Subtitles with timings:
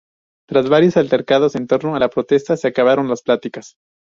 [0.49, 3.75] Tras varios altercados en torno a la protesta, se acabaron las pláticas.